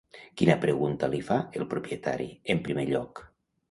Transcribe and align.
Quina 0.41 0.55
pregunta 0.63 1.11
li 1.13 1.21
fa 1.29 1.39
el 1.61 1.69
propietari, 1.77 2.31
en 2.57 2.67
primer 2.69 2.91
lloc? 2.95 3.27